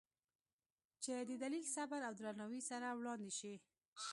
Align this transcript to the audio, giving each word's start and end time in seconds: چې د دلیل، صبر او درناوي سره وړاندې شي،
چې 1.03 1.11
د 1.29 1.31
دلیل، 1.43 1.65
صبر 1.75 2.01
او 2.07 2.13
درناوي 2.19 2.61
سره 2.69 2.87
وړاندې 2.99 3.31
شي، 3.39 3.53